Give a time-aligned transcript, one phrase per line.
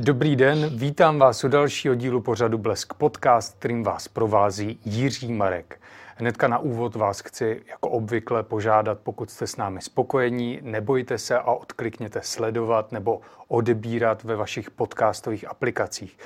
[0.00, 5.80] Dobrý den, vítám vás u dalšího dílu pořadu Blesk Podcast, kterým vás provází Jiří Marek.
[6.16, 11.38] Hnedka na úvod vás chci jako obvykle požádat, pokud jste s námi spokojení, nebojte se
[11.38, 16.18] a odklikněte sledovat nebo odebírat ve vašich podcastových aplikacích.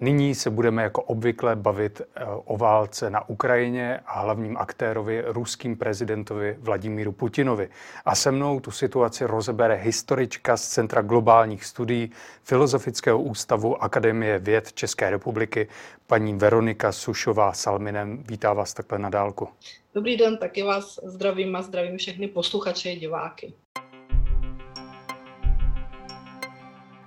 [0.00, 5.76] Nyní se budeme jako obvykle bavit eh, o válce na Ukrajině a hlavním aktérovi, ruským
[5.76, 7.68] prezidentovi Vladimíru Putinovi.
[8.04, 12.10] A se mnou tu situaci rozebere historička z Centra globálních studií
[12.42, 15.68] Filozofického ústavu Akademie věd České republiky,
[16.06, 18.24] paní Veronika Sušová Salminem.
[18.28, 19.48] Vítá vás takhle na dálku.
[19.94, 23.52] Dobrý den, taky vás zdravím a zdravím všechny posluchače a diváky.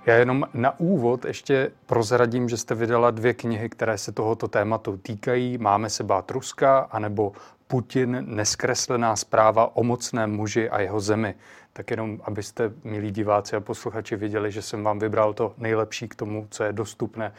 [0.06, 4.96] Já jenom na úvod ještě prozradím, že jste vydala dvě knihy, které se tohoto tématu
[4.96, 5.58] týkají.
[5.58, 7.32] Máme se bát Ruska, anebo
[7.66, 11.34] Putin, neskreslená zpráva o mocném muži a jeho zemi.
[11.72, 16.14] Tak jenom, abyste, milí diváci a posluchači, viděli, že jsem vám vybral to nejlepší k
[16.14, 17.32] tomu, co je dostupné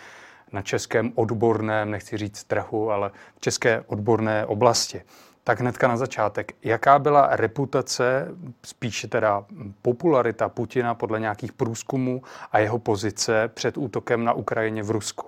[0.52, 5.02] na českém odborném, nechci říct trhu, ale v české odborné oblasti.
[5.44, 6.56] Tak hnedka na začátek.
[6.64, 8.28] Jaká byla reputace,
[8.66, 9.46] spíše teda
[9.82, 15.26] popularita Putina podle nějakých průzkumů a jeho pozice před útokem na Ukrajině v Rusku?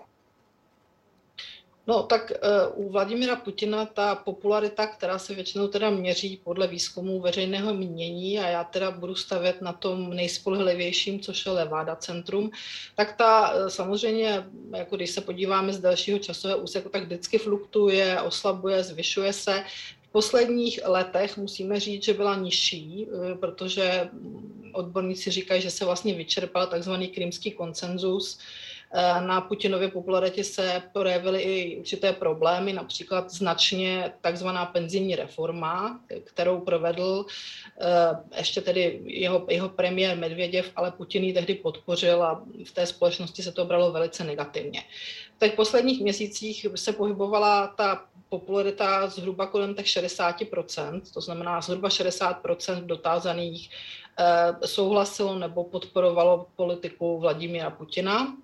[1.88, 2.32] No tak
[2.76, 8.40] uh, u Vladimira Putina ta popularita, která se většinou teda měří podle výzkumu veřejného mínění
[8.40, 12.52] a já teda budu stavět na tom nejspolehlivějším, což je Levada centrum,
[12.96, 18.22] tak ta uh, samozřejmě, jako když se podíváme z dalšího časového úseku, tak vždycky fluktuje,
[18.22, 19.64] oslabuje, zvyšuje se
[20.16, 24.10] posledních letech musíme říct, že byla nižší, eh, protože
[24.74, 28.40] odborníci říkají, že se vlastně vyčerpal takzvaný krymský konsenzus.
[28.94, 36.60] Eh, na Putinově popularitě se projevily i určité problémy, například značně takzvaná penzijní reforma, kterou
[36.60, 37.26] provedl
[37.82, 42.86] eh, ještě tedy jeho, jeho premiér Medvěděv, ale Putin ji tehdy podpořil a v té
[42.86, 44.82] společnosti se to bralo velice negativně.
[45.36, 51.90] V těch posledních měsících se pohybovala ta popularita zhruba kolem těch 60%, to znamená zhruba
[51.90, 53.70] 60% dotázaných
[54.20, 58.38] eh, souhlasilo nebo podporovalo politiku Vladimíra Putina,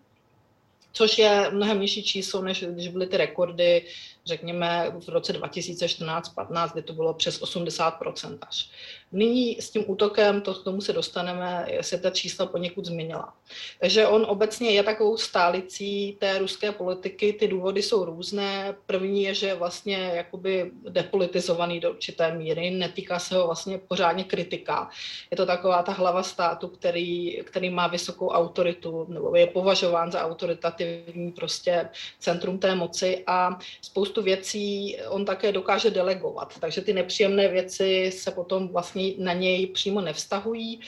[0.94, 3.85] což je mnohem nižší číslo, než když byly ty rekordy,
[4.25, 8.69] řekněme, v roce 2014-15, kdy to bylo přes 80% až.
[9.11, 13.33] Nyní s tím útokem, to k tomu se dostaneme, se ta čísla poněkud změnila.
[13.79, 18.75] Takže on obecně je takovou stálicí té ruské politiky, ty důvody jsou různé.
[18.85, 24.23] První je, že je vlastně jakoby depolitizovaný do určité míry, netýká se ho vlastně pořádně
[24.23, 24.89] kritika.
[25.31, 30.23] Je to taková ta hlava státu, který, který má vysokou autoritu, nebo je považován za
[30.25, 31.89] autoritativní prostě
[32.19, 36.53] centrum té moci a spoustu věcí on také dokáže delegovat.
[36.59, 40.79] Takže ty nepříjemné věci se potom vlastně vlastně na něj přímo nevztahují.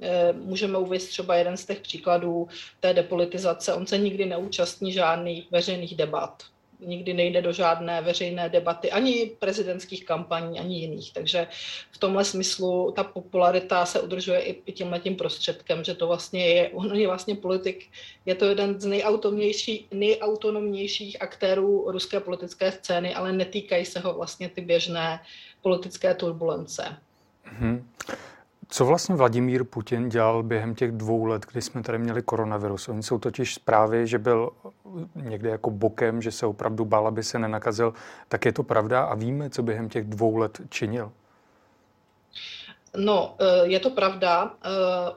[0.00, 2.48] Eh, můžeme uvést třeba jeden z těch příkladů
[2.80, 3.74] té depolitizace.
[3.74, 6.42] On se nikdy neúčastní žádných veřejných debat.
[6.80, 11.12] Nikdy nejde do žádné veřejné debaty, ani prezidentských kampaní, ani jiných.
[11.12, 11.46] Takže
[11.90, 16.68] v tomhle smyslu ta popularita se udržuje i tímhle tím prostředkem, že to vlastně je,
[16.68, 17.86] on je vlastně politik,
[18.26, 18.86] je to jeden z
[19.92, 25.20] nejautonomnějších aktérů ruské politické scény, ale netýkají se ho vlastně ty běžné
[25.62, 26.96] politické turbulence.
[27.44, 27.90] Hmm.
[28.70, 32.88] Co vlastně Vladimír Putin dělal během těch dvou let, kdy jsme tady měli koronavirus?
[32.88, 34.50] Oni jsou totiž zprávy, že byl
[35.14, 37.94] někde jako bokem, že se opravdu bál, aby se nenakazil.
[38.28, 41.12] Tak je to pravda a víme, co během těch dvou let činil?
[42.96, 44.54] No, eh, je to pravda.
[44.64, 44.68] Eh,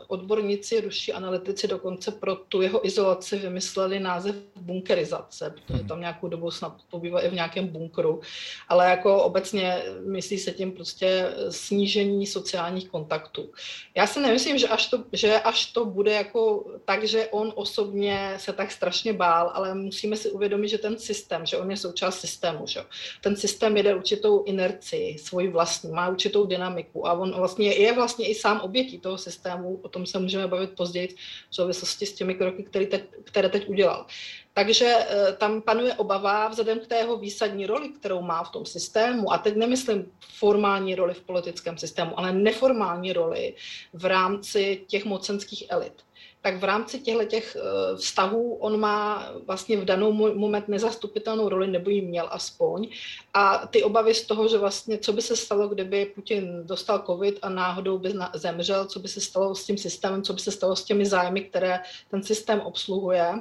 [0.08, 5.88] odborníci, ruští analytici dokonce pro tu jeho izolaci vymysleli název bunkerizace, protože hmm.
[5.88, 8.22] tam nějakou dobu snad pobývá i v nějakém bunkru,
[8.68, 13.52] ale jako obecně myslí se tím prostě snížení sociálních kontaktů.
[13.96, 18.34] Já si nemyslím, že až to, že až to bude jako tak, že on osobně
[18.38, 22.20] se tak strašně bál, ale musíme si uvědomit, že ten systém, že on je součást
[22.20, 22.84] systému, že
[23.22, 28.28] ten systém jede určitou inerci, svoji vlastní, má určitou dynamiku a on vlastně je vlastně
[28.28, 31.08] i sám obětí toho systému, o tom se můžeme bavit později
[31.50, 34.06] v souvislosti s těmi kroky, které teď, které teď udělal.
[34.54, 38.66] Takže eh, tam panuje obava vzhledem k té jeho výsadní roli, kterou má v tom
[38.66, 43.56] systému, a teď nemyslím formální roli v politickém systému, ale neformální roli
[43.94, 45.94] v rámci těch mocenských elit
[46.42, 51.68] tak v rámci těchto těch eh, vztahů on má vlastně v danou moment nezastupitelnou roli,
[51.68, 52.88] nebo ji měl aspoň.
[53.34, 57.40] A ty obavy z toho, že vlastně co by se stalo, kdyby Putin dostal covid
[57.42, 60.76] a náhodou by zemřel, co by se stalo s tím systémem, co by se stalo
[60.76, 61.80] s těmi zájmy, které
[62.12, 63.34] ten systém obsluhuje,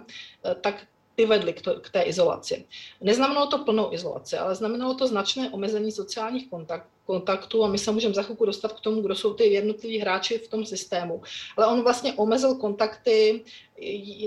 [0.45, 2.65] eh, tak ty vedly k, k té izolaci.
[3.01, 7.91] Neznamenalo to plnou izolaci, ale znamenalo to značné omezení sociálních kontakt, kontaktů a my se
[7.91, 11.23] můžeme za chvilku dostat k tomu, kdo jsou ty jednotliví hráči v tom systému.
[11.57, 13.43] Ale on vlastně omezil kontakty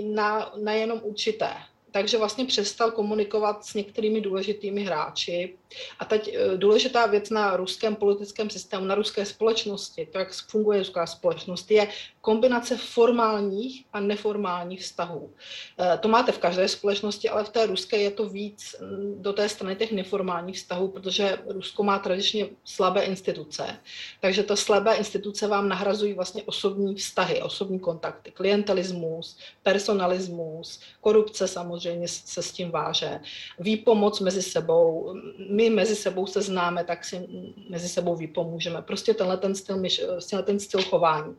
[0.04, 1.48] na, na jenom určité
[1.94, 5.54] takže vlastně přestal komunikovat s některými důležitými hráči.
[5.98, 10.78] A teď eh, důležitá věc na ruském politickém systému, na ruské společnosti, to, jak funguje
[10.78, 11.88] ruská společnost, je
[12.20, 15.30] kombinace formálních a neformálních vztahů.
[15.78, 19.32] Eh, to máte v každé společnosti, ale v té ruské je to víc mm, do
[19.32, 23.76] té strany těch neformálních vztahů, protože Rusko má tradičně slabé instituce.
[24.20, 32.08] Takže ta slabé instituce vám nahrazují vlastně osobní vztahy, osobní kontakty, klientelismus, personalismus, korupce samozřejmě
[32.08, 33.20] se s tím váže,
[33.58, 35.14] výpomoc mezi sebou.
[35.50, 37.28] My mezi sebou se známe, tak si
[37.68, 38.82] mezi sebou výpomůžeme.
[38.82, 39.82] Prostě tenhle ten styl,
[40.30, 41.36] tenhle ten styl chování.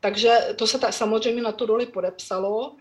[0.00, 2.76] Takže to se ta, samozřejmě na tu roli podepsalo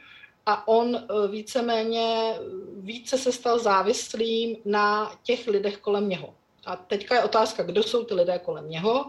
[0.46, 2.34] a on e, víceméně
[2.78, 6.34] více se stal závislým na těch lidech kolem něho.
[6.66, 9.06] A teďka je otázka, kdo jsou ty lidé kolem něho.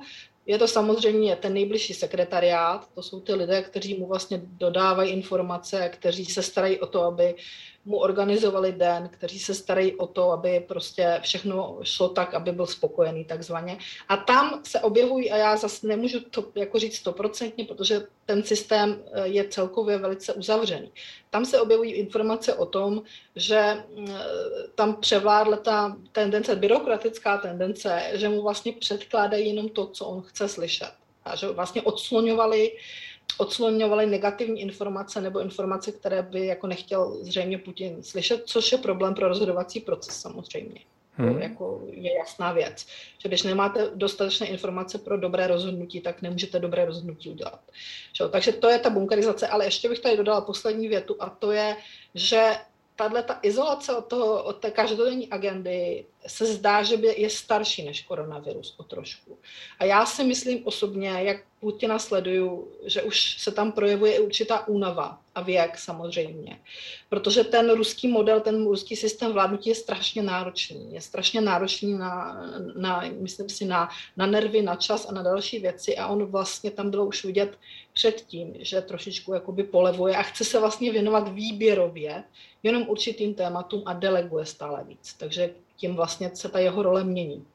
[0.46, 5.88] Je to samozřejmě ten nejbližší sekretariát, to jsou ty lidé, kteří mu vlastně dodávají informace,
[5.88, 7.34] kteří se starají o to, aby
[7.88, 12.66] mu organizovali den, kteří se starají o to, aby prostě všechno šlo tak, aby byl
[12.66, 13.78] spokojený takzvaně.
[14.08, 19.02] A tam se objevují, a já zase nemůžu to jako říct stoprocentně, protože ten systém
[19.12, 20.92] eh, je celkově velice uzavřený.
[21.30, 23.02] Tam se objevují informace o tom,
[23.36, 24.08] že mm,
[24.74, 30.48] tam převládla ta tendence, byrokratická tendence, že mu vlastně předkládají jenom to, co on chce
[30.48, 30.92] slyšet.
[31.24, 32.72] A že vlastně odsloňovali
[33.38, 39.14] odsloňovali negativní informace nebo informace, které by jako nechtěl zřejmě Putin slyšet, což je problém
[39.14, 40.80] pro rozhodovací proces samozřejmě.
[41.18, 41.34] Hmm.
[41.34, 42.86] To jako je jasná věc,
[43.18, 47.60] že když nemáte dostatečné informace pro dobré rozhodnutí, tak nemůžete dobré rozhodnutí udělat.
[48.12, 48.28] Že?
[48.28, 51.76] Takže to je ta bunkerizace, ale ještě bych tady dodala poslední větu a to je,
[52.14, 52.52] že
[52.98, 57.82] tahle ta izolace od, toho, od té každodenní agendy se zdá, že by je starší
[57.84, 59.38] než koronavirus o trošku.
[59.78, 64.68] A já si myslím osobně, jak Putina sleduju, že už se tam projevuje i určitá
[64.68, 66.58] únava a věk samozřejmě.
[67.08, 70.94] Protože ten ruský model, ten ruský systém vládnutí je strašně náročný.
[70.94, 72.42] Je strašně náročný na,
[72.76, 76.70] na myslím si, na, na nervy, na čas a na další věci a on vlastně
[76.70, 77.58] tam bylo už vidět
[77.98, 82.24] předtím, že trošičku jakoby polevuje a chce se vlastně věnovat výběrově
[82.62, 85.14] jenom určitým tématům a deleguje stále víc.
[85.18, 87.46] Takže tím vlastně se ta jeho role mění.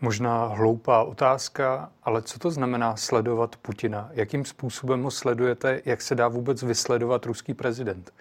[0.00, 4.10] Možná hloupá otázka, ale co to znamená sledovat Putina?
[4.12, 5.82] Jakým způsobem ho sledujete?
[5.84, 8.12] Jak se dá vůbec vysledovat ruský prezident?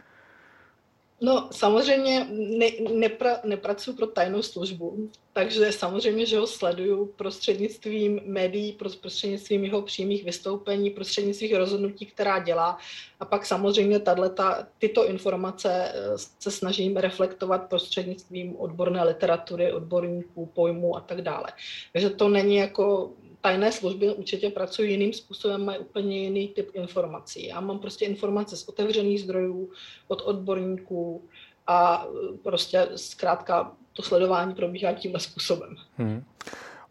[1.21, 8.77] No, samozřejmě ne, nepra, nepracuji pro tajnou službu, takže samozřejmě, že ho sleduju prostřednictvím médií,
[9.01, 12.77] prostřednictvím jeho přímých vystoupení, prostřednictvím rozhodnutí, která dělá.
[13.19, 14.33] A pak samozřejmě tato,
[14.77, 21.47] tyto informace eh, se snažím reflektovat prostřednictvím odborné literatury, odborníků, pojmů a tak dále.
[21.93, 27.47] Takže to není jako tajné služby určitě pracují jiným způsobem, mají úplně jiný typ informací.
[27.47, 29.71] Já mám prostě informace z otevřených zdrojů,
[30.07, 31.23] od odborníků
[31.67, 32.05] a
[32.43, 35.75] prostě zkrátka to sledování probíhá tímhle způsobem.
[35.97, 36.23] Hmm.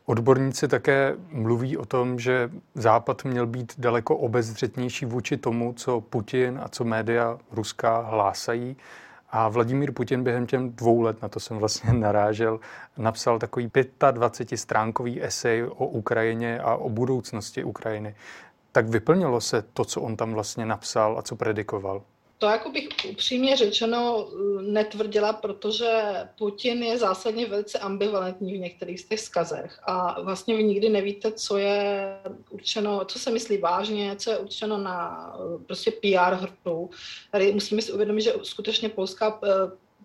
[0.06, 6.60] Odborníci také mluví o tom, že Západ měl být daleko obezřetnější vůči tomu, co Putin
[6.62, 8.76] a co média ruská hlásají.
[9.30, 12.60] A Vladimír Putin během těm dvou let, na to jsem vlastně narážel,
[12.96, 18.14] napsal takový 25-stránkový esej o Ukrajině a o budoucnosti Ukrajiny.
[18.72, 22.02] Tak vyplnilo se to, co on tam vlastně napsal a co predikoval?
[22.38, 26.02] To jako bych upřímně řečeno eh, netvrdila, protože
[26.38, 31.32] Putin je zásadně velice ambivalentní v některých z těch skazech a vlastně vy nikdy nevíte,
[31.32, 32.14] co je
[32.50, 36.90] určeno, co se myslí vážně, co je určeno na eh, prostě PR hru.
[37.30, 39.48] Tady musíme si uvědomit, že skutečně polská eh,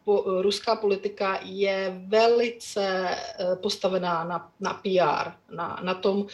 [0.06, 6.28] po, ruská politika je velice eh, postavená na, na PR, na, na tom,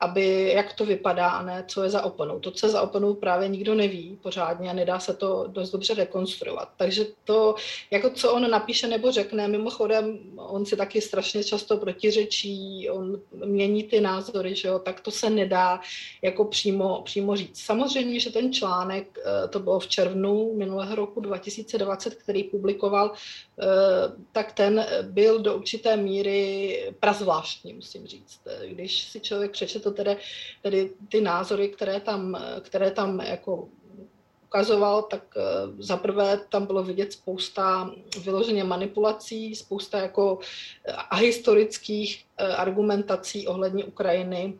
[0.00, 2.40] aby jak to vypadá a ne co je za oponou.
[2.40, 5.94] To, co je za oponou, právě nikdo neví pořádně a nedá se to dost dobře
[5.94, 6.68] rekonstruovat.
[6.76, 7.54] Takže to,
[7.90, 13.82] jako co on napíše nebo řekne, mimochodem, on si taky strašně často protiřečí, on mění
[13.82, 15.80] ty názory, že jo, tak to se nedá
[16.22, 17.60] jako přímo, přímo říct.
[17.60, 23.12] Samozřejmě, že ten článek, eh, to bylo v červnu minulého roku 2020, který publikoval
[24.32, 28.40] tak ten byl do určité míry prazvláštní, musím říct.
[28.66, 30.16] Když si člověk přečetl tedy,
[30.62, 33.68] tedy ty názory, které tam, které tam jako
[34.56, 35.42] ukazoval, tak eh,
[35.78, 37.90] zaprvé tam bylo vidět spousta
[38.22, 40.38] vyloženě manipulací, spousta jako
[40.84, 42.24] eh, ahistorických
[42.56, 44.58] argumentací ohledně Ukrajiny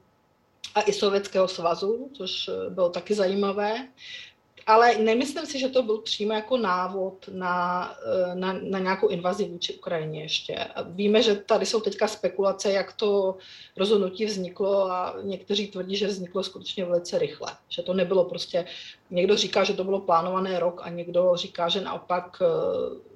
[0.75, 3.89] a i Sovětského svazu, což bylo taky zajímavé.
[4.67, 9.45] Ale nemyslím si, že to byl přímo jako návod na, eh, na, na nějakou invazi
[9.45, 10.67] vůči Ukrajině ještě.
[10.85, 13.37] Víme, že tady jsou teďka spekulace, jak to
[13.77, 17.53] rozhodnutí vzniklo a někteří tvrdí, že vzniklo skutečně velice rychle.
[17.69, 18.65] Že to nebylo prostě,
[19.11, 23.16] někdo říká, že to bylo plánované rok a někdo říká, že naopak eh,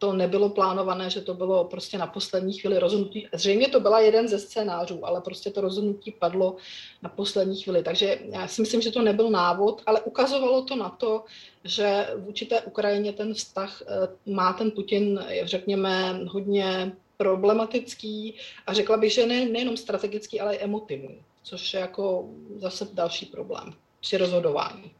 [0.00, 3.28] to nebylo plánované, že to bylo prostě na poslední chvíli rozhodnutí.
[3.32, 6.56] Zřejmě to byla jeden ze scénářů, ale prostě to rozhodnutí padlo
[7.02, 7.82] na poslední chvíli.
[7.82, 11.24] Takže já si myslím, že to nebyl návod, ale ukazovalo to na to,
[11.64, 18.34] že vůči té Ukrajině ten vztah eh, má ten Putin, řekněme, hodně problematický
[18.66, 23.26] a řekla bych, že ne, nejenom strategický, ale i emotivní, což je jako zase další
[23.26, 24.90] problém při rozhodování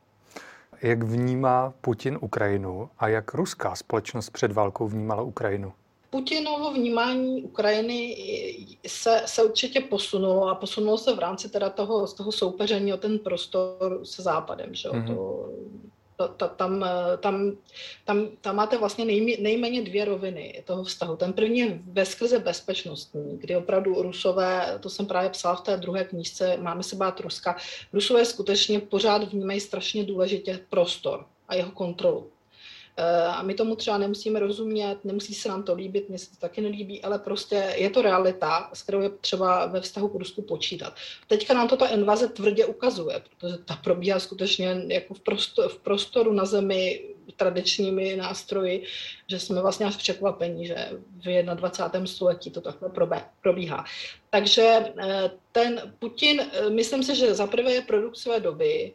[0.82, 5.72] jak vnímá Putin Ukrajinu a jak ruská společnost před válkou vnímala Ukrajinu?
[6.10, 8.16] Putinovo vnímání Ukrajiny
[8.86, 12.96] se, se určitě posunulo a posunulo se v rámci teda toho, z toho soupeření o
[12.96, 14.74] ten prostor se západem.
[14.74, 14.88] Že?
[14.88, 15.06] Mm-hmm.
[15.06, 15.48] To,
[16.28, 16.84] ta, tam,
[17.20, 17.52] tam,
[18.04, 21.16] tam, tam máte vlastně nejmí, nejméně dvě roviny toho vztahu.
[21.16, 25.76] Ten první je ve skrze bezpečnostní, kdy opravdu Rusové, to jsem právě psala v té
[25.76, 27.56] druhé knížce, máme se bát Ruska,
[27.92, 32.30] Rusové skutečně pořád vnímají strašně důležitě prostor a jeho kontrolu.
[33.00, 36.36] Eh, a my tomu třeba nemusíme rozumět, nemusí se nám to líbit, mně se to
[36.36, 40.42] taky nelíbí, ale prostě je to realita, s kterou je třeba ve vztahu k Rusku
[40.42, 40.94] počítat.
[41.26, 45.78] Teďka nám to ta invaze tvrdě ukazuje, protože ta probíhá skutečně jako v, prostoru, v
[45.78, 47.00] prostoru na zemi
[47.36, 48.84] tradičními nástroji,
[49.26, 50.90] že jsme vlastně až překvapení, že
[51.24, 52.06] v 21.
[52.06, 52.90] století to takhle
[53.42, 53.84] probíhá.
[54.30, 58.92] Takže eh, ten Putin, eh, myslím si, že zaprvé je produkt své doby,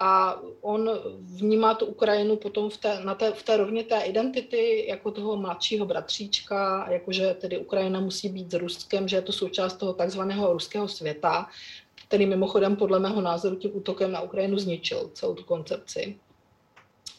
[0.00, 4.86] a on vnímá tu Ukrajinu potom v té, na té, v té rovně té identity
[4.88, 9.74] jako toho mladšího bratříčka, jakože tedy Ukrajina musí být s Ruskem, že je to součást
[9.74, 11.46] toho takzvaného ruského světa,
[12.08, 16.18] který mimochodem podle mého názoru tím útokem na Ukrajinu zničil celou tu koncepci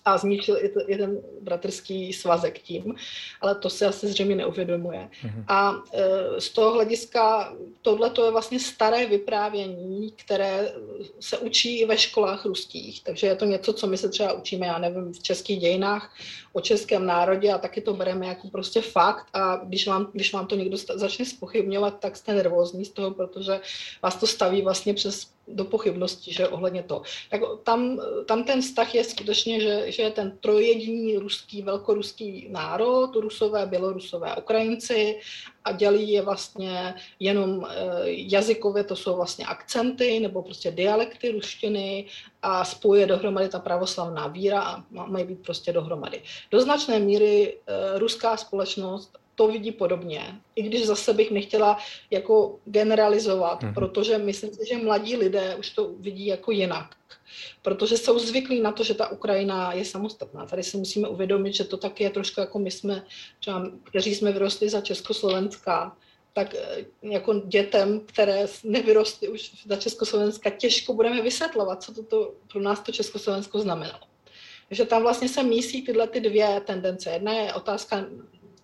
[0.05, 2.95] a zničil i, i ten bratrský svazek tím,
[3.41, 5.09] ale to se asi zřejmě neuvědomuje.
[5.24, 5.43] Mm-hmm.
[5.47, 10.71] A e, z toho hlediska tohle to je vlastně staré vyprávění, které
[11.19, 14.67] se učí i ve školách ruských, takže je to něco, co my se třeba učíme,
[14.67, 16.15] já nevím, v českých dějinách
[16.53, 20.47] o českém národě a taky to bereme jako prostě fakt a když vám, když vám
[20.47, 23.59] to někdo začne spochybňovat, tak jste nervózní z toho, protože
[24.01, 27.02] vás to staví vlastně přes do pochybností, že ohledně to.
[27.30, 33.16] Tak tam, tam ten vztah je skutečně, že, že je ten trojjediný ruský, velkoruský národ,
[33.16, 35.20] rusové, bělorusové, Ukrajinci
[35.64, 37.75] a dělí je vlastně jenom eh,
[38.06, 42.06] jazykově, to jsou vlastně akcenty nebo prostě dialekty ruštiny
[42.42, 46.22] a spojuje dohromady ta pravoslavná víra a mají být prostě dohromady.
[46.52, 50.42] Do značné míry eh, ruská společnost to vidí podobně.
[50.56, 51.77] I když zase bych nechtěla
[52.12, 53.74] jako generalizovat, mm-hmm.
[53.74, 56.96] protože myslím si, že mladí lidé už to vidí jako jinak.
[57.62, 60.46] Protože jsou zvyklí na to, že ta Ukrajina je samostatná.
[60.46, 63.04] Tady si musíme uvědomit, že to taky je trošku jako my jsme,
[63.39, 65.98] třeba, kteří jsme vyrostli za Československá,
[66.34, 72.34] tak eh, jako dětem, které nevyrostly už za Československa, těžko budeme vysvětlovat, co to, to
[72.51, 74.00] pro nás to Československo znamenalo.
[74.68, 77.10] Takže tam vlastně se mísí tyhle ty dvě tendence.
[77.10, 78.06] Jedna je otázka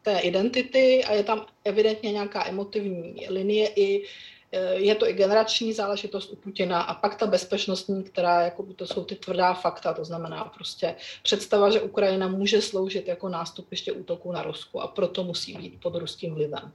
[0.01, 4.05] té identity a je tam evidentně nějaká emotivní linie i
[4.51, 8.88] eh, je to i generační záležitost u Putina a pak ta bezpečnostní, která jako to
[8.88, 14.31] jsou ty tvrdá fakta, to znamená prostě představa, že Ukrajina může sloužit jako nástupiště útoku
[14.31, 16.72] na Rusku a proto musí být pod ruským vlivem.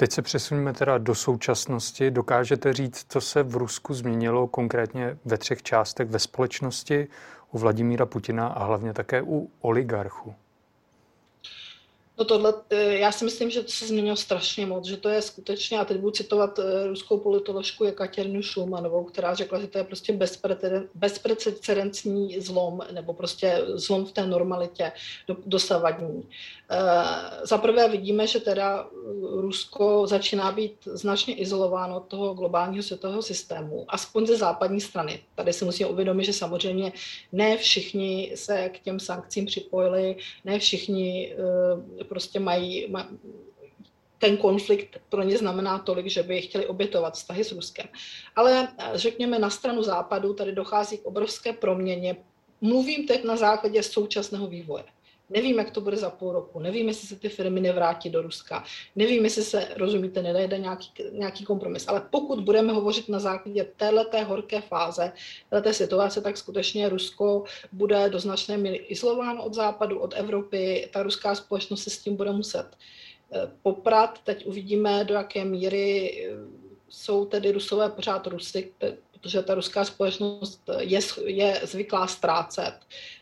[0.00, 2.10] Teď se přesuneme teda do současnosti.
[2.10, 7.08] Dokážete říct, co se v Rusku změnilo konkrétně ve třech částech ve společnosti,
[7.50, 10.34] u Vladimíra Putina a hlavně také u oligarchů?
[12.20, 15.22] No tohle, eh, já si myslím, že to se změnilo strašně moc, že to je
[15.22, 19.84] skutečně, a teď budu citovat eh, ruskou politoložku Jekatěrnu Šulmanovou, která řekla, že to je
[19.84, 20.18] prostě
[20.94, 24.92] bezprecedentní zlom, nebo prostě zlom v té normalitě
[25.46, 26.28] dosavadní.
[26.70, 28.88] Eh, za prvé vidíme, že teda
[29.32, 35.20] Rusko začíná být značně izolováno od toho globálního světového systému, aspoň ze západní strany.
[35.34, 36.92] Tady si musíme uvědomit, že samozřejmě
[37.32, 41.34] ne všichni se k těm sankcím připojili, ne všichni
[42.10, 42.92] prostě mají,
[44.18, 47.86] ten konflikt pro ně znamená tolik, že by chtěli obětovat vztahy s Ruskem.
[48.36, 52.16] Ale eh, řekněme na stranu západu tady dochází k obrovské proměně.
[52.60, 54.84] Mluvím teď na základě současného vývoje.
[55.30, 58.64] Nevím, jak to bude za půl roku, nevím, jestli se ty firmy nevrátí do Ruska,
[58.96, 61.88] nevím, jestli se, rozumíte, nedajde nějaký, nějaký kompromis.
[61.88, 65.12] Ale pokud budeme hovořit na základě téhleté horké fáze,
[65.50, 71.02] téhleté situace, tak skutečně Rusko bude do značné míry izolováno od západu, od Evropy, ta
[71.02, 72.66] ruská společnost se s tím bude muset
[73.62, 74.18] poprat.
[74.24, 76.14] Teď uvidíme, do jaké míry
[76.88, 78.72] jsou tedy Rusové pořád Rusy,
[79.20, 82.74] protože ta ruská společnost je, je zvyklá ztrácet.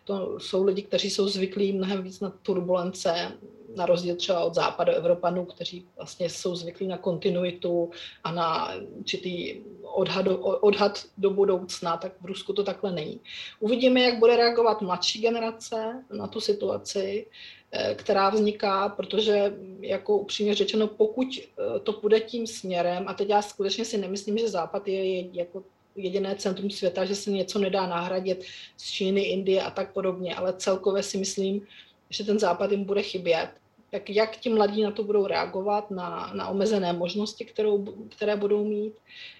[0.04, 3.32] To jsou lidi, kteří jsou zvyklí mnohem víc na turbulence,
[3.76, 7.90] na rozdíl třeba od západu Evropanů, kteří vlastně jsou zvyklí na kontinuitu
[8.24, 10.26] a na určitý odhad,
[10.60, 13.20] odhad do budoucna, tak v Rusku to takhle není.
[13.60, 17.26] Uvidíme, jak bude reagovat mladší generace na tu situaci,
[17.72, 23.28] eh, která vzniká, protože jako upřímně řečeno, pokud eh, to půjde tím směrem, a teď
[23.28, 25.62] já skutečně si nemyslím, že Západ je jako
[25.98, 28.44] jediné centrum světa, že se něco nedá nahradit
[28.76, 31.66] z Číny, Indie a tak podobně, ale celkově si myslím,
[32.10, 33.50] že ten západ jim bude chybět
[33.90, 38.64] tak jak ti mladí na to budou reagovat, na, na omezené možnosti, kterou, které budou
[38.64, 38.94] mít.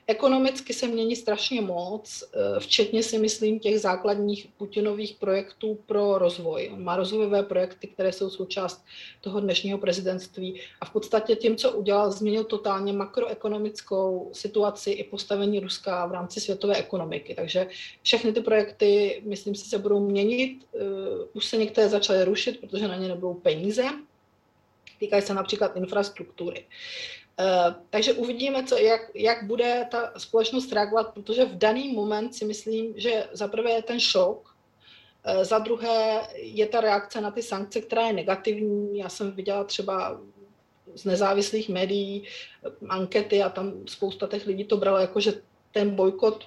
[0.06, 6.70] Ekonomicky se mění strašně moc, eh, včetně si myslím těch základních Putinových projektů pro rozvoj.
[6.72, 8.84] On má rozvojové projekty, které jsou součást
[9.20, 15.60] toho dnešního prezidentství a v podstatě tím, co udělal, změnil totálně makroekonomickou situaci i postavení
[15.60, 17.34] Ruska v rámci světové ekonomiky.
[17.34, 17.68] Takže
[18.02, 20.64] všechny ty projekty, myslím si, se budou měnit.
[20.74, 20.78] Eh,
[21.32, 23.84] už se některé začaly rušit, protože na ně nebudou peníze
[24.98, 26.66] týkají se například infrastruktury.
[27.40, 32.44] Uh, takže uvidíme, co, jak, jak bude ta společnost reagovat, protože v daný moment si
[32.44, 34.56] myslím, že za prvé je ten šok,
[35.36, 38.98] uh, za druhé je ta reakce na ty sankce, která je negativní.
[38.98, 40.20] Já jsem viděla třeba
[40.94, 42.24] z nezávislých médií
[42.88, 45.32] ankety a tam spousta těch lidí to bralo jako, že
[45.72, 46.44] ten bojkot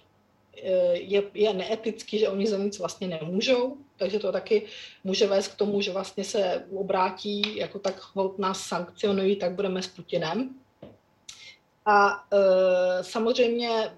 [0.94, 4.66] je, je neetický, že oni za nic vlastně nemůžou, takže to taky
[5.04, 9.82] může vést k tomu, že vlastně se obrátí, jako tak hold nás sankcionují, tak budeme
[9.82, 10.50] s Putinem.
[11.86, 13.92] A e, samozřejmě e,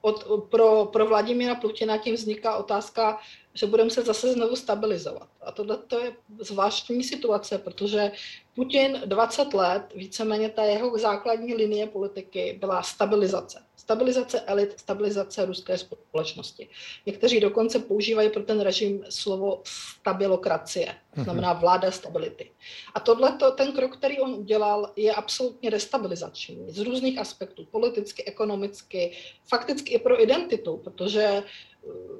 [0.00, 3.18] od, pro, pro Vladimíra Putina tím vzniká otázka,
[3.54, 5.28] že budeme se zase znovu stabilizovat.
[5.42, 8.12] A tohle to je zvláštní situace, protože
[8.54, 13.62] Putin 20 let, víceméně ta jeho základní linie politiky byla stabilizace.
[13.82, 16.68] Stabilizace elit, stabilizace ruské společnosti.
[17.06, 21.24] Někteří dokonce používají pro ten režim slovo stabilokracie, to mhm.
[21.24, 22.50] znamená vláda stability.
[22.94, 29.12] A tohle, ten krok, který on udělal, je absolutně destabilizační z různých aspektů, politicky, ekonomicky,
[29.44, 31.42] fakticky i pro identitu, protože eh,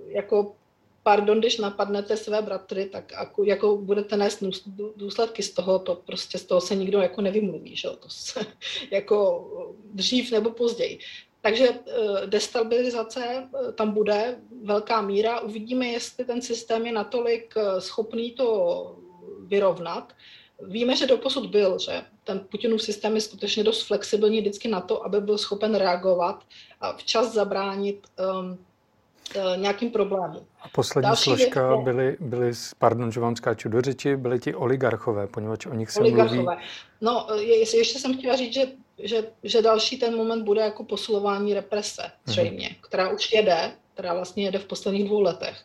[0.07, 0.55] jako
[1.03, 4.45] pardon, když napadnete své bratry, tak jako, jako budete nést
[4.97, 7.89] důsledky z toho, to prostě z toho se nikdo jako nevymluví, že?
[7.89, 8.41] To se,
[8.91, 9.49] jako
[9.95, 10.99] dřív nebo později.
[11.43, 15.41] Takže eh, destabilizace eh, tam bude velká míra.
[15.41, 18.97] Uvidíme, jestli ten systém je natolik eh, schopný to
[19.47, 20.13] vyrovnat.
[20.63, 25.05] Víme, že doposud byl, že ten Putinův systém je skutečně dost flexibilní vždycky na to,
[25.05, 26.45] aby byl schopen reagovat
[26.81, 28.07] a včas zabránit
[28.41, 28.59] um,
[29.57, 30.47] nějakým problémům.
[30.61, 34.55] A poslední Další složka věc, byly, byly, pardon, že vám skáču do řeči, byly ti
[34.55, 36.43] oligarchové, poněvadž o nich se oligarchové.
[36.43, 36.57] mluví.
[37.01, 38.67] No, je, ještě jsem chtěla říct, že
[39.03, 42.87] že, že další ten moment bude jako posilování represe, zřejmě, mm-hmm.
[42.87, 45.65] která už jede, která vlastně jede v posledních dvou letech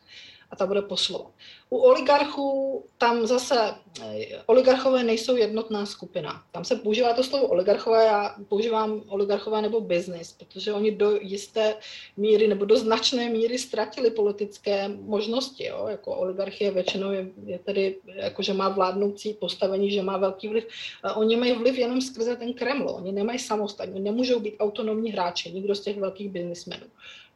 [0.51, 1.31] a ta bude poslovat.
[1.69, 3.55] U oligarchů tam zase,
[4.01, 6.43] eh, oligarchové nejsou jednotná skupina.
[6.51, 11.75] Tam se používá to slovo oligarchové, já používám oligarchové nebo business, protože oni do jisté
[12.17, 15.65] míry nebo do značné míry ztratili politické možnosti.
[15.65, 15.87] Jo?
[15.89, 20.67] Jako oligarchie většinou je, je tedy, jako že má vládnoucí postavení, že má velký vliv.
[21.15, 22.89] Oni mají vliv jenom skrze ten Kreml.
[22.89, 26.85] Oni nemají samostatně, nemůžou být autonomní hráči, nikdo z těch velkých biznismenů.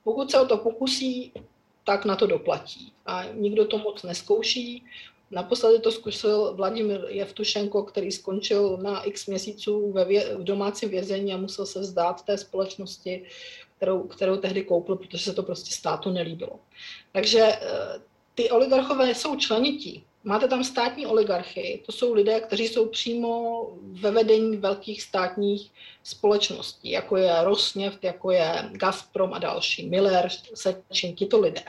[0.03, 1.31] Pokud se o to pokusí,
[1.91, 2.93] tak na to doplatí.
[3.05, 4.85] A nikdo to moc neskouší.
[5.31, 11.33] Naposledy to zkusil Vladimir Jevtušenko, který skončil na x měsíců ve vě- v domácím vězení
[11.33, 13.23] a musel se vzdát té společnosti,
[13.77, 16.59] kterou, kterou tehdy koupil, protože se to prostě státu nelíbilo.
[17.11, 17.59] Takže eh,
[18.35, 24.11] ty oligarchové jsou členití Máte tam státní oligarchy, to jsou lidé, kteří jsou přímo ve
[24.11, 25.71] vedení velkých státních
[26.03, 31.63] společností, jako je Rosneft, jako je Gazprom a další, Miller, Sečin, tito lidé.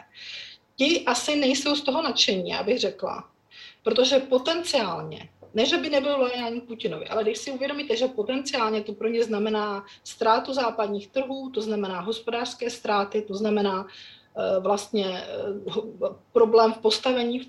[0.76, 3.30] Ti asi nejsou z toho nadšení, já bych řekla,
[3.82, 8.92] protože potenciálně, ne, že by nebyl lojální Putinovi, ale když si uvědomíte, že potenciálně to
[8.92, 13.86] pro ně znamená ztrátu západních trhů, to znamená hospodářské ztráty, to znamená
[14.60, 17.48] vlastně eh, problém v postavení v,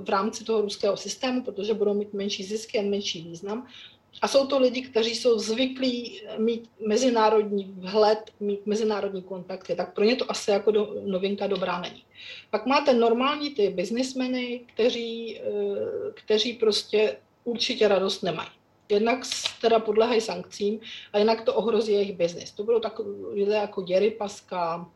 [0.00, 3.66] v rámci toho ruského systému, protože budou mít menší zisky a menší význam.
[4.22, 10.04] A jsou to lidi, kteří jsou zvyklí mít mezinárodní vhled, mít mezinárodní kontakty, tak pro
[10.04, 12.04] ně to asi jako do, novinka dobrá není.
[12.50, 15.42] Pak máte normální ty biznismeny, kteří, eh,
[16.14, 18.48] kteří prostě určitě radost nemají.
[18.88, 19.20] Jednak
[19.60, 20.80] teda podlehají sankcím
[21.12, 22.52] a jinak to ohrozí jejich biznis.
[22.52, 24.90] To budou takové lidé jako Jerry Paska,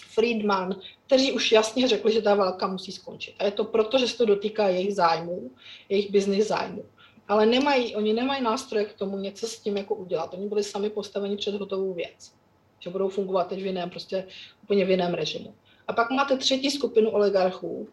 [0.00, 3.34] Friedman, kteří už jasně řekli, že ta válka musí skončit.
[3.38, 5.50] A je to proto, že se to dotýká jejich zájmů,
[5.88, 6.84] jejich business zájmů.
[7.28, 10.34] ale nemají, oni nemají nástroje k tomu něco s tím jako udělat.
[10.34, 12.32] Oni byli sami postaveni před hotovou věc,
[12.80, 14.26] že budou fungovat teď v jiném, prostě
[14.62, 15.54] úplně v jiném režimu.
[15.88, 17.88] A pak máte třetí skupinu oligarchů,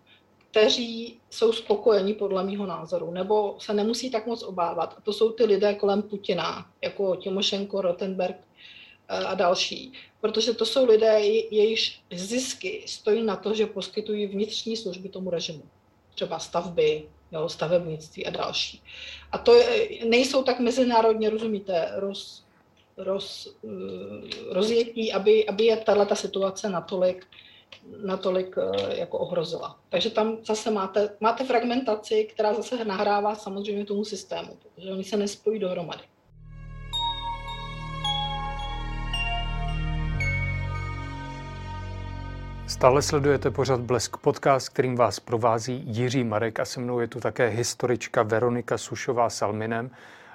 [0.52, 4.96] kteří jsou spokojeni podle mého názoru, nebo se nemusí tak moc obávat.
[4.98, 8.55] A to jsou ty lidé kolem Putina, jako Timošenko, Rottenberg eh,
[9.10, 9.94] a další.
[10.22, 11.20] Protože to jsou lidé,
[11.52, 15.64] jejichž zisky stojí na to, že poskytují vnitřní služby tomu režimu.
[16.16, 18.82] Třeba stavby, jo, stavebnictví a další.
[19.32, 22.46] A to je, nejsou tak mezinárodně, rozumíte, roz,
[22.98, 27.26] roz, eh, rozjetí, aby, aby je tato situace natolik
[27.98, 29.80] natolik eh, jako ohrozila.
[29.90, 35.18] Takže tam zase máte, máte fragmentaci, která zase nahrává samozřejmě tomu systému, protože oni se
[35.18, 36.04] nespojí dohromady.
[42.86, 47.20] Stále sledujete pořad Blesk podcast, kterým vás provází Jiří Marek a se mnou je tu
[47.20, 49.92] také historička Veronika Sušová Salminem.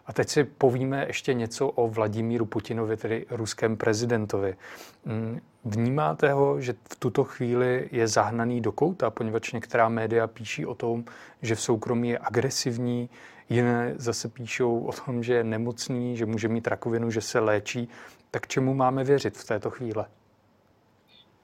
[0.06, 4.56] A teď si povíme ještě něco o Vladimíru Putinovi, tedy ruském prezidentovi.
[5.04, 10.66] Mm, vnímáte ho, že v tuto chvíli je zahnaný do kouta, poněvadž některá média píší
[10.66, 11.04] o tom,
[11.42, 13.10] že v soukromí je agresivní,
[13.48, 17.88] jiné zase píšou o tom, že je nemocný, že může mít rakovinu, že se léčí.
[18.30, 20.04] Tak čemu máme věřit v této chvíli?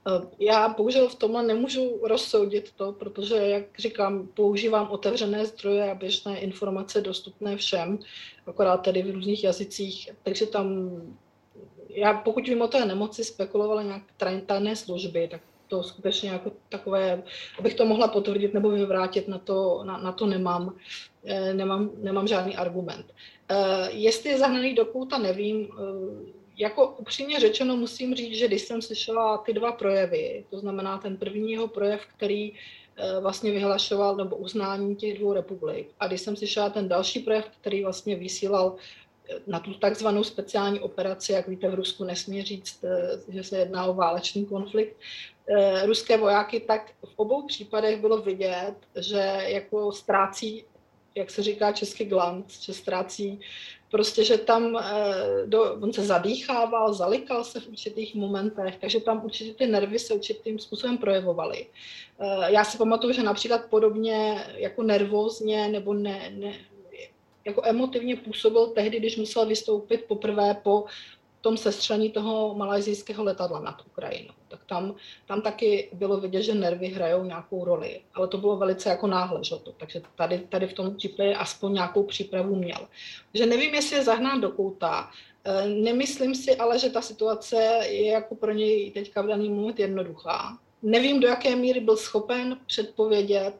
[0.07, 5.95] Eh, já bohužel v tomhle nemůžu rozsoudit to, protože, jak říkám, používám otevřené zdroje a
[5.95, 7.99] běžné informace dostupné všem,
[8.47, 10.90] akorát tedy v různých jazycích, takže tam,
[11.88, 14.03] já pokud vím o té nemoci, spekulovala nějak
[14.47, 17.23] tajné služby, tak to skutečně jako takové,
[17.59, 20.75] abych to mohla potvrdit nebo vyvrátit, na to, na, na to nemám,
[21.25, 23.07] eh, nemám, nemám žádný argument.
[23.49, 25.69] Eh, jestli je zahnaný do kouta, nevím,
[26.57, 31.16] jako upřímně řečeno musím říct, že když jsem slyšela ty dva projevy, to znamená ten
[31.16, 35.88] první jeho projev, který eh, vlastně vyhlašoval nebo uznání těch dvou republik.
[36.01, 38.77] A když jsem slyšela ten další projev, který vlastně vysílal
[39.31, 43.59] eh, na tu takzvanou speciální operaci, jak víte, v Rusku nesmí říct, eh, že se
[43.59, 44.97] jedná o válečný konflikt,
[45.85, 50.64] ruské vojáky, tak v obou případech bylo vidět, že jako ztrácí,
[51.14, 53.40] jak se říká český glanc, že ztrácí
[53.90, 59.25] prostě, že tam eh, do, on se zadýchával, zalikal se v určitých momentech, takže tam
[59.25, 61.66] určitě ty nervy se určitým způsobem projevovaly.
[62.20, 66.53] Eh, já si pamatuju, že například podobně jako nervózně nebo ne, ne,
[67.44, 70.85] jako emotivně působil tehdy, když musel vystoupit poprvé po
[71.40, 74.35] tom sestřelení toho malajzijského letadla nad Ukrajinou.
[74.49, 74.95] Tak tam,
[75.27, 79.45] tam taky bylo vidět, že nervy hrajou nějakou roli, ale to bylo velice jako náhle,
[79.45, 79.73] že to.
[79.73, 82.89] takže tady, tady v tom případě aspoň nějakou přípravu měl.
[83.35, 85.11] Že nevím, jestli je zahnán do kouta,
[85.45, 89.79] e, nemyslím si ale, že ta situace je jako pro něj teďka v daný moment
[89.79, 90.59] jednoduchá.
[90.83, 93.55] Nevím, do jaké míry byl schopen předpovědět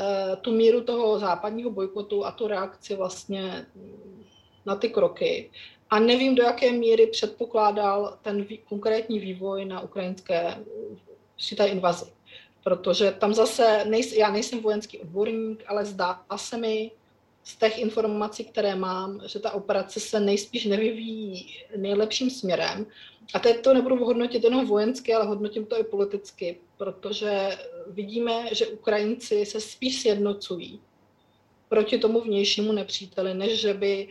[0.00, 3.66] e, tu míru toho západního bojkotu a tu reakci vlastně
[4.66, 5.50] na ty kroky.
[5.90, 10.64] A nevím, do jaké míry předpokládal ten vý, konkrétní vývoj na ukrajinské
[11.36, 12.06] při té invazi.
[12.64, 16.90] Protože tam zase, nejs, já nejsem vojenský odborník, ale zdá se mi
[17.44, 22.86] z těch informací, které mám, že ta operace se nejspíš nevyvíjí nejlepším směrem.
[23.34, 28.66] A teď to nebudu hodnotit jenom vojensky, ale hodnotím to i politicky, protože vidíme, že
[28.66, 30.80] Ukrajinci se spíš sjednocují
[31.68, 34.08] proti tomu vnějšímu nepříteli, než že by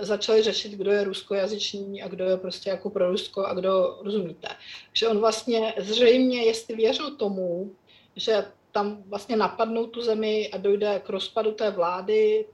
[0.00, 4.48] začali řešit, kdo je ruskojazyčný a kdo je prostě jako pro Rusko a kdo rozumíte.
[4.92, 7.74] Že on vlastně zřejmě, jestli věřil tomu,
[8.16, 12.46] že tam vlastně napadnou tu zemi a dojde k rozpadu té vlády,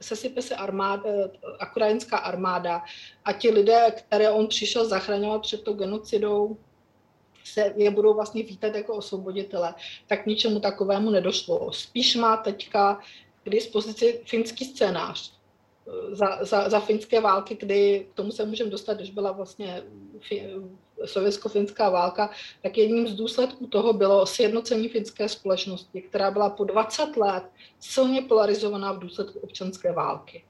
[0.00, 1.02] sesype se armáda,
[1.70, 2.82] ukrajinská armáda
[3.24, 6.56] a ti lidé, které on přišel zachraňovat před tou genocidou,
[7.44, 9.74] se je budou vlastně vítat jako osvoboditele,
[10.06, 11.72] tak ničemu takovému nedošlo.
[11.72, 13.00] Spíš má teďka
[13.44, 15.37] k dispozici finský scénář,
[16.12, 19.82] za, za, za finské války, kdy k tomu se můžeme dostat, když byla vlastně
[21.04, 22.30] sovětsko-finská válka,
[22.62, 27.42] tak jedním z důsledků toho bylo sjednocení finské společnosti, která byla po 20 let
[27.80, 30.44] silně polarizovaná v důsledku občanské války.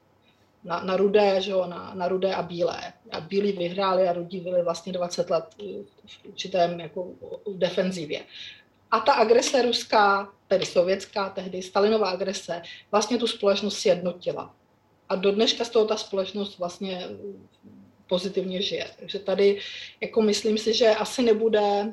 [0.65, 2.93] Na, na rudé, že jo, na, na rudé a bílé.
[3.11, 5.45] A bílí vyhráli a rudí byli vlastně 20 let
[6.07, 7.05] v určitém jako
[7.47, 8.25] v defenzivě.
[8.91, 14.55] A ta agrese ruská, tedy sovětská tehdy, Stalinová agrese, vlastně tu společnost sjednotila
[15.09, 17.09] a do dneška z toho ta společnost vlastně
[18.09, 18.87] pozitivně žije.
[18.99, 19.61] Takže tady
[20.01, 21.93] jako myslím si, že asi nebude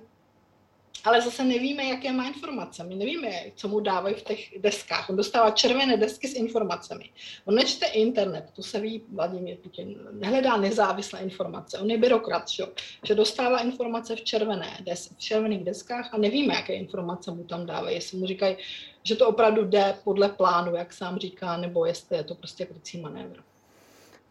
[1.06, 2.84] ale zase nevíme, jaké má informace.
[2.84, 5.10] My nevíme, co mu dávají v těch deskách.
[5.10, 7.10] On dostává červené desky s informacemi.
[7.46, 9.96] On nečte internet, to se ví Vladimír Putin.
[10.24, 11.80] Hledá nezávislé informace.
[11.80, 12.64] On je byrokrat, že,
[13.04, 17.66] že dostává informace v, červené des, v červených deskách a nevíme, jaké informace mu tam
[17.66, 17.96] dávají.
[17.96, 18.58] Jestli mu říkají,
[19.08, 23.02] že to opravdu jde podle plánu, jak sám říká, nebo jestli je to prostě krycí
[23.02, 23.38] manévr.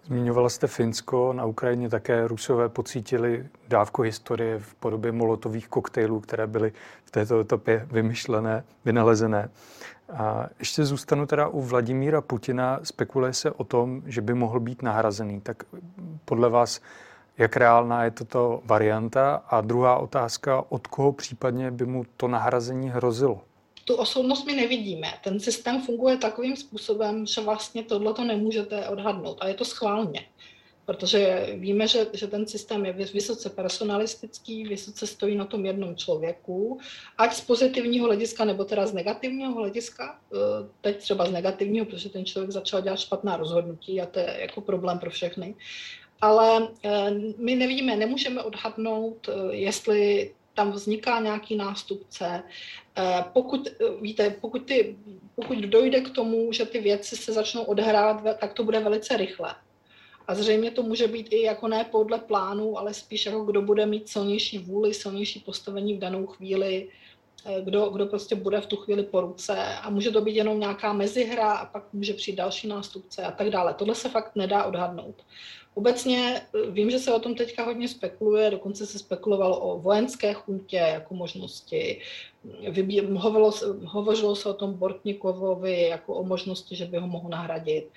[0.06, 6.46] Zmiňovala jste Finsko, na Ukrajině také Rusové pocítili dávku historie v podobě molotových koktejlů, které
[6.46, 6.72] byly
[7.04, 9.50] v této etapě vymyšlené, vynalezené.
[10.12, 12.80] A ještě zůstanu teda u Vladimíra Putina.
[12.82, 15.40] Spekuluje se o tom, že by mohl být nahrazený.
[15.40, 15.62] Tak
[16.24, 16.80] podle vás,
[17.38, 19.42] jak reálná je toto varianta?
[19.46, 23.40] A druhá otázka, od koho případně by mu to nahrazení hrozilo?
[23.84, 25.12] Tu osobnost my nevidíme.
[25.24, 30.26] Ten systém funguje takovým způsobem, že vlastně tohle to nemůžete odhadnout a je to schválně.
[30.86, 36.78] Protože víme, že, že ten systém je vysoce personalistický, vysoce stojí na tom jednom člověku,
[37.18, 40.20] ať z pozitivního hlediska, nebo teda z negativního hlediska.
[40.32, 40.36] Eh,
[40.80, 44.60] teď třeba z negativního, protože ten člověk začal dělat špatná rozhodnutí a to je jako
[44.60, 45.54] problém pro všechny.
[46.20, 52.42] Ale eh, my nevíme, nemůžeme odhadnout, eh, jestli tam vzniká nějaký nástupce.
[52.98, 54.96] Eh, pokud, eh, víte, pokud, ty,
[55.34, 59.54] pokud dojde k tomu, že ty věci se začnou odehrávat, tak to bude velice rychle.
[60.26, 63.86] A zřejmě to může být i jako ne podle plánu, ale spíš jako kdo bude
[63.86, 66.88] mít silnější vůli, silnější postavení v danou chvíli,
[67.64, 70.92] kdo, kdo prostě bude v tu chvíli po ruce a může to být jenom nějaká
[70.92, 73.74] mezihra a pak může přijít další nástupce a tak dále.
[73.74, 75.14] Tohle se fakt nedá odhadnout.
[75.74, 80.32] Obecně eh, vím, že se o tom teďka hodně spekuluje, dokonce se spekulovalo o vojenské
[80.32, 82.00] chuntě jako možnosti.
[83.14, 83.52] hovorilo,
[83.84, 87.88] hovořilo se o tom Bortnikovovi jako o možnosti, že by ho mohl nahradit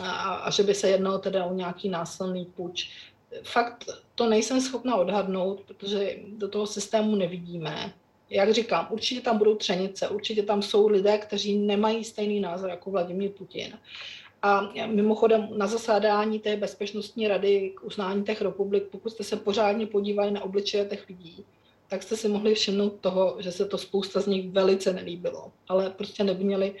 [0.00, 2.90] a, a že by se jednalo teda o nějaký násilný puč.
[3.42, 3.84] Fakt
[4.14, 7.92] to nejsem schopna odhadnout, protože do toho systému nevidíme.
[8.30, 12.90] Jak říkám, určitě tam budou třenice, určitě tam jsou lidé, kteří nemají stejný názor jako
[12.90, 13.78] Vladimír Putin.
[14.42, 19.86] A mimochodem na zasádání té bezpečnostní rady k uznání těch republik, pokud jste se pořádně
[19.86, 21.44] podívali na obličeje těch lidí,
[21.88, 25.52] tak jste si mohli všimnout toho, že se to spousta z nich velice nelíbilo.
[25.68, 26.74] Ale prostě neměli,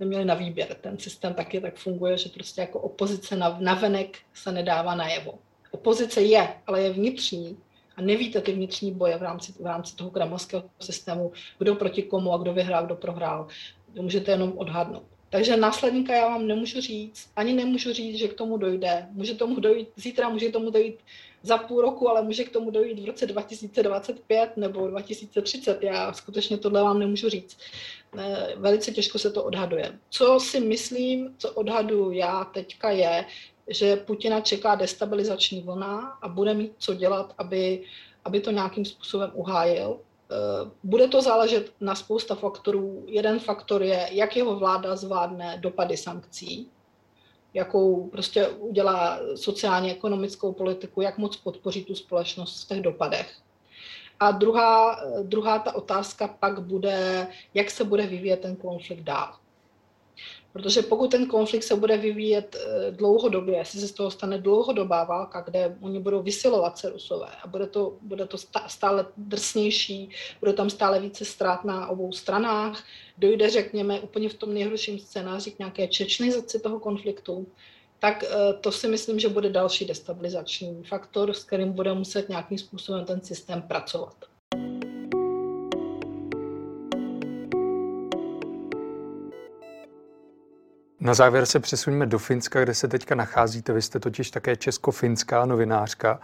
[0.00, 0.76] neměli na výběr.
[0.80, 5.34] Ten systém taky tak funguje, že prostě jako opozice na, navenek se nedává najevo.
[5.70, 7.56] Opozice je, ale je vnitřní
[7.96, 12.32] a nevíte ty vnitřní boje v rámci, v rámci toho kremelského systému, kdo proti komu
[12.32, 13.46] a kdo vyhrál, kdo prohrál.
[13.94, 15.04] To můžete jenom odhadnout.
[15.30, 19.06] Takže následníka já vám nemůžu říct, ani nemůžu říct, že k tomu dojde.
[19.10, 20.98] Může tomu dojít, zítra může tomu dojít
[21.42, 25.82] za půl roku, ale může k tomu dojít v roce 2025 nebo 2030.
[25.82, 27.58] Já skutečně tohle vám nemůžu říct.
[28.56, 29.98] Velice těžko se to odhaduje.
[30.10, 33.24] Co si myslím, co odhadu já teďka je,
[33.68, 37.82] že Putina čeká destabilizační vlna a bude mít co dělat, aby,
[38.24, 39.98] aby to nějakým způsobem uhájil.
[40.30, 43.04] Eh, bude to záležet na spousta faktorů.
[43.06, 46.68] Jeden faktor je, jak jeho vláda zvládne dopady sankcí,
[47.54, 53.36] jakou prostě udělá sociálně ekonomickou politiku, jak moc podpoří tu společnost v těch dopadech.
[54.20, 59.34] A druhá, druhá ta otázka pak bude, jak se bude vyvíjet ten konflikt dál.
[60.54, 65.04] Protože pokud ten konflikt se bude vyvíjet eh, dlouhodobě, jestli se z toho stane dlouhodobá
[65.04, 68.36] válka, kde oni budou vysilovat se Rusové a bude to, bude to
[68.66, 72.84] stále drsnější, bude tam stále více ztrát na obou stranách,
[73.18, 77.46] dojde, řekněme, úplně v tom nejhorším scénáři k nějaké čečnizaci toho konfliktu,
[77.98, 82.58] tak eh, to si myslím, že bude další destabilizační faktor, s kterým bude muset nějakým
[82.58, 84.14] způsobem ten systém pracovat.
[91.04, 93.72] Na závěr se přesuneme do Finska, kde se teďka nacházíte.
[93.72, 96.20] Vy jste totiž také česko-finská novinářka.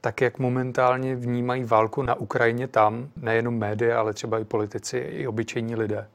[0.00, 5.26] Tak jak momentálně vnímají válku na Ukrajině tam, nejenom média, ale třeba i politici, i
[5.26, 6.08] obyčejní lidé?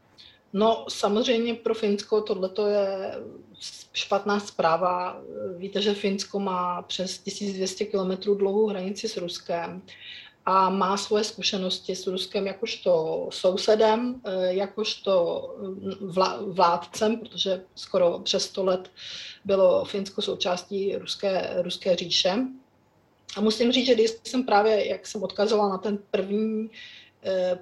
[0.53, 3.11] No samozřejmě pro Finsko tohle je
[3.93, 5.21] špatná zpráva.
[5.57, 9.81] Víte, že Finsko má přes 1200 km dlouhou hranici s Ruskem
[10.49, 15.13] a má svoje zkušenosti s Ruskem jakožto sousedem, eh, jakožto
[15.61, 16.11] mm,
[16.53, 18.91] vládcem, protože skoro přes 100 let
[19.45, 22.35] bylo Finsko součástí ruské, ruské říše.
[23.37, 26.69] A musím říct, že když jsem právě, jak jsem odkazovala na ten první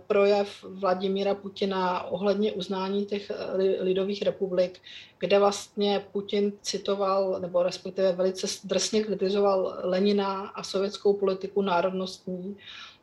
[0.08, 3.32] projev Vladimíra Putina ohledně uznání těch
[3.80, 4.80] lidových republik,
[5.20, 12.58] kde vlastně Putin citoval, nebo respektive velice drsně kritizoval Lenina a sovětskou politiku národnostní,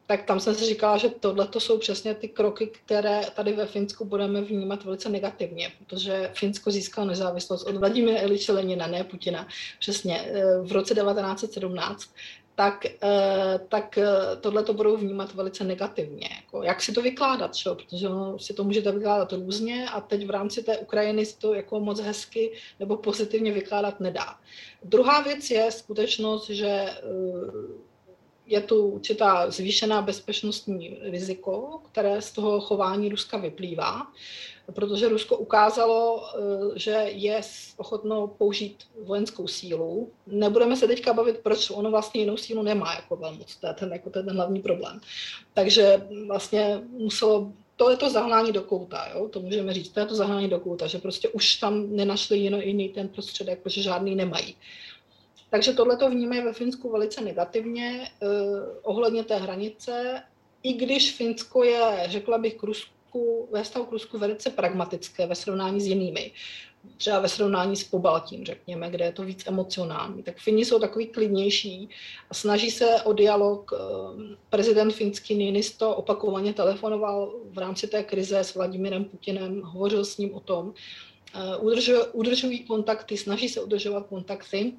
[0.06, 3.66] tak tam jsem si říkala, že tohle to jsou přesně ty kroky, které tady ve
[3.66, 9.48] Finsku budeme vnímat velice negativně, protože Finsko získalo nezávislost od Vladimira Iliče Lenina, ne Putina,
[9.78, 12.10] přesně eh, v roce 1917
[12.54, 16.28] tak, eh, tak eh, tohle to budou vnímat velice negativně.
[16.36, 17.74] Jako, jak si to vykládat, čo?
[17.74, 21.54] protože ono si to můžete vykládat různě a teď v rámci té Ukrajiny si to
[21.54, 24.38] jako moc hezky nebo pozitivně vykládat nedá.
[24.84, 26.94] Druhá věc je skutečnost, že eh,
[28.46, 34.06] je tu určitá zvýšená bezpečnostní riziko, které z toho chování Ruska vyplývá
[34.72, 37.40] protože Rusko ukázalo, eh, že je
[37.76, 40.10] ochotno použít vojenskou sílu.
[40.26, 43.92] Nebudeme se teďka bavit, proč ono vlastně jinou sílu nemá jako velmoc, to je ten,
[43.92, 45.00] jako ten hlavní problém.
[45.54, 49.28] Takže vlastně muselo to je to zahnání do kouta, jo?
[49.28, 52.66] to můžeme říct, to je to zahnání do kouta, že prostě už tam nenašli jiný,
[52.66, 54.56] jiný ten prostředek, protože žádný nemají.
[55.54, 58.26] Takže tohle to vnímají ve Finsku velice negativně eh,
[58.82, 60.22] ohledně té hranice,
[60.62, 65.34] i když Finsko je, řekla bych, k Rusku ve vztahu k Rusku velice pragmatické ve
[65.34, 66.32] srovnání s jinými.
[66.96, 70.22] Třeba ve srovnání s Pobaltím, řekněme, kde je to víc emocionální.
[70.22, 71.88] Tak Fini jsou takový klidnější
[72.30, 73.72] a snaží se o dialog.
[73.72, 80.18] Ehm, prezident finský Ninisto opakovaně telefonoval v rámci té krize s Vladimirem Putinem, hovořil s
[80.18, 80.74] ním o tom,
[81.60, 84.72] udržují, udržují kontakty, snaží se udržovat kontakty.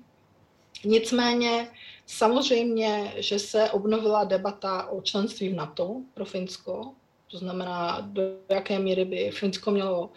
[0.85, 1.67] Nicméně
[2.05, 6.91] samozřejmě, že se obnovila debata o členství v NATO pro Finsko,
[7.31, 10.09] to znamená, do jaké míry by Finsko mělo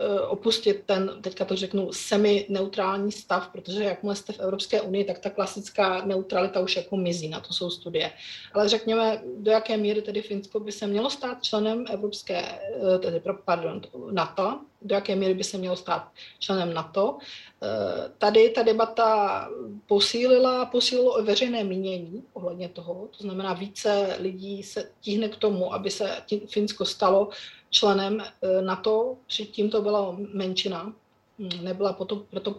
[0.00, 5.18] eh, opustit ten, teďka to řeknu, semi-neutrální stav, protože jakmile jste v Evropské unii, tak
[5.18, 8.12] ta klasická neutralita už jako mizí, na to jsou studie.
[8.54, 13.22] Ale řekněme, do jaké míry tedy Finsko by se mělo stát členem Evropské, eh, tedy,
[13.44, 17.18] pardon, NATO, do jaké míry by se mělo stát členem NATO.
[17.62, 19.48] Eh, tady ta debata
[19.86, 25.74] posílila, posílilo i veřejné mínění ohledně toho, to znamená více lidí se tíhne k tomu,
[25.74, 27.28] aby se Finsko stalo
[27.70, 30.92] členem eh, NATO, předtím to byla menšina,
[31.38, 32.50] hm, nebyla proto, proto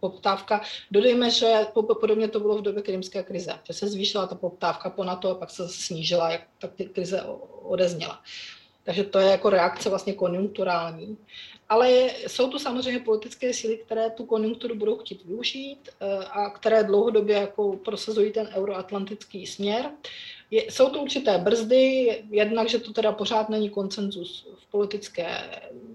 [0.00, 0.60] poptávka.
[0.90, 1.66] Dodejme, že
[2.00, 5.34] podobně to bylo v době krymské krize, že se zvýšila ta poptávka po NATO a
[5.34, 7.22] pak se snížila, jak ta krize
[7.62, 8.22] odezněla.
[8.86, 11.16] Takže to je jako reakce vlastně konjunkturální.
[11.68, 16.84] Ale jsou tu samozřejmě politické síly, které tu konjunkturu budou chtít využít eh, a které
[16.84, 19.90] dlouhodobě jako prosazují ten euroatlantický směr.
[20.50, 25.28] Je, jsou to určité brzdy, jednak, že to teda pořád není koncenzus v politické,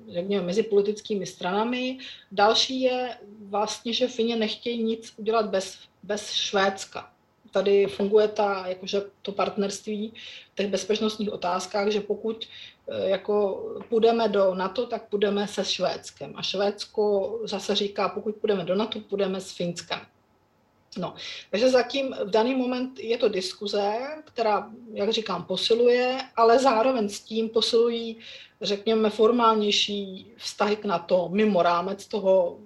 [0.09, 1.97] řekněme, mezi politickými stranami.
[2.31, 7.11] Další je vlastně, že Fině nechtějí nic udělat bez, bez Švédska
[7.51, 10.13] tady funguje ta, jakože to partnerství
[10.51, 12.47] v těch bezpečnostních otázkách, že pokud
[13.03, 16.33] jako půjdeme do NATO, tak půjdeme se Švédskem.
[16.35, 19.99] A Švédsko zase říká, pokud půjdeme do NATO, půjdeme s Finskem.
[20.97, 21.15] No,
[21.51, 23.93] takže zatím v daný moment je to diskuze,
[24.25, 28.17] která, jak říkám, posiluje, ale zároveň s tím posilují,
[28.61, 32.59] řekněme, formálnější vztahy k NATO mimo rámec toho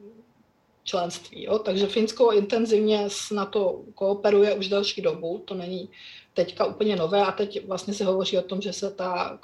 [0.83, 1.43] členství.
[1.43, 1.59] Jo?
[1.59, 5.89] Takže Finsko intenzivně s NATO kooperuje už další dobu, to není
[6.35, 9.39] teďka úplně nové a teď vlastně se hovoří o tom, že se ta,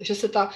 [0.00, 0.50] že se ta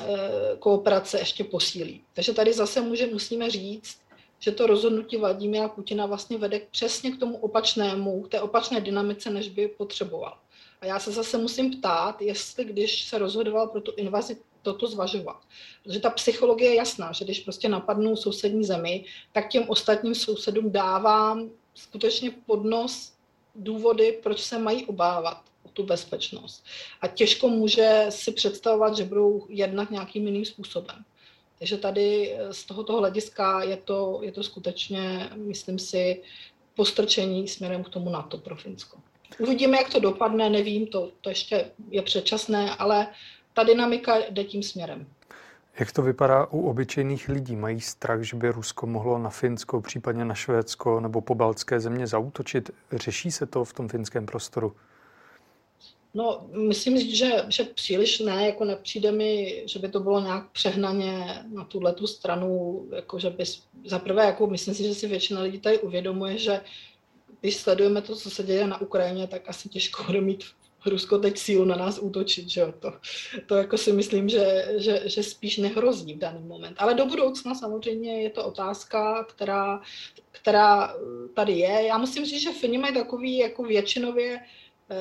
[0.00, 2.02] e, kooperace ještě posílí.
[2.14, 3.98] Takže tady zase může, musíme říct,
[4.38, 9.30] že to rozhodnutí Vladimira Putina vlastně vede přesně k tomu opačnému, k té opačné dynamice,
[9.30, 10.38] než by potřeboval.
[10.80, 15.36] A já se zase musím ptát, jestli když se rozhodoval pro tu invazi toto zvažovat.
[15.84, 20.70] Protože ta psychologie je jasná, že když prostě napadnou sousední zemi, tak těm ostatním sousedům
[20.70, 23.15] dávám skutečně podnos
[23.58, 26.64] důvody, proč se mají obávat o tu bezpečnost.
[27.00, 31.04] A těžko může si představovat, že budou jednat nějakým jiným způsobem.
[31.58, 36.22] Takže tady eh, z tohoto hlediska je to, je to skutečně, myslím si,
[36.74, 38.98] postrčení směrem k tomu NATO pro Finsko.
[39.38, 43.06] Uvidíme, jak to dopadne, nevím, to, to ještě je předčasné, ale
[43.54, 45.06] ta dynamika jde tím směrem.
[45.78, 47.56] Jak to vypadá u obyčejných lidí?
[47.56, 52.06] Mají strach, že by Rusko mohlo na Finsko, případně na Švédsko nebo po baltské země
[52.06, 52.70] zautočit?
[52.92, 54.76] Řeší se to v tom finském prostoru?
[56.14, 61.44] No, myslím, že, že příliš ne, jako nepřijde mi, že by to bylo nějak přehnaně
[61.54, 63.44] na tuhle tu stranu, jako že by,
[63.84, 66.60] zaprvé, jako myslím si, že si většina lidí tady uvědomuje, že
[67.40, 70.44] když sledujeme to, co se děje na Ukrajině, tak asi těžko bude mít
[70.86, 72.72] Rusko teď sílu na nás útočit, že jo?
[72.78, 72.92] To,
[73.46, 76.76] to jako si myslím, že, že, že spíš nehrozí v daný moment.
[76.78, 79.80] Ale do budoucna samozřejmě je to otázka, která,
[80.30, 80.94] která
[81.34, 81.82] tady je.
[81.86, 84.96] Já musím říct, že Fini mají takový jako většinově eh,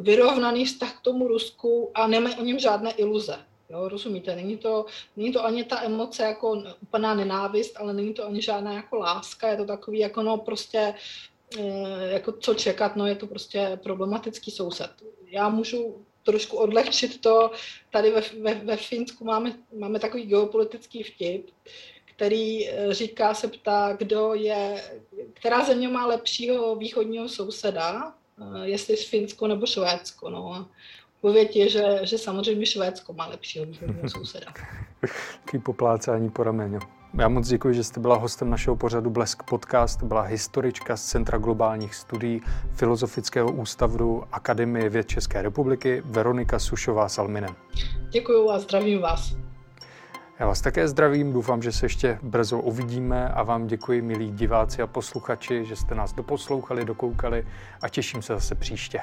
[0.00, 3.38] vyrovnaný vztah k tomu Rusku a nemají o něm žádné iluze.
[3.70, 4.36] Jo, rozumíte?
[4.36, 8.72] Není to, není to ani ta emoce jako úplná nenávist, ale není to ani žádná
[8.72, 10.94] jako láska, je to takový jako no prostě
[12.10, 14.90] jako co čekat, no je to prostě problematický soused.
[15.26, 17.50] Já můžu trošku odlehčit to,
[17.90, 21.50] tady ve, ve, ve Finsku máme, máme takový geopolitický vtip,
[22.04, 24.84] který eh, říká, se ptá, kdo je,
[25.32, 28.14] která země má lepšího východního souseda,
[28.62, 30.30] jestli Finsko nebo Švédsko.
[30.30, 30.54] No.
[30.54, 30.68] A
[31.52, 34.52] je, že, že samozřejmě Švédsko má lepšího východního souseda.
[35.44, 36.78] Taký poplácání po ramenu.
[37.18, 40.02] Já moc děkuji, že jste byla hostem našeho pořadu Blesk Podcast.
[40.02, 42.42] Byla historička z Centra globálních studií
[42.72, 47.54] Filozofického ústavu Akademie věd České republiky Veronika Sušová Salminen.
[48.10, 49.36] Děkuji a zdravím vás.
[50.38, 54.82] Já vás také zdravím, doufám, že se ještě brzo uvidíme a vám děkuji, milí diváci
[54.82, 57.46] a posluchači, že jste nás doposlouchali, dokoukali
[57.82, 59.00] a těším se zase příště.